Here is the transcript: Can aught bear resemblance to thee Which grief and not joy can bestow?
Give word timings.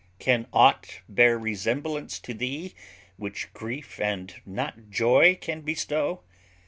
Can 0.17 0.47
aught 0.51 1.01
bear 1.07 1.37
resemblance 1.37 2.17
to 2.21 2.33
thee 2.33 2.73
Which 3.17 3.53
grief 3.53 3.99
and 3.99 4.33
not 4.47 4.89
joy 4.89 5.35
can 5.39 5.61
bestow? 5.61 6.21